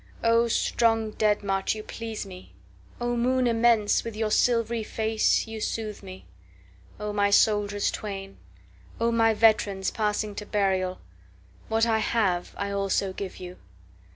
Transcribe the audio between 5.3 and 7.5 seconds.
you soothe me!O my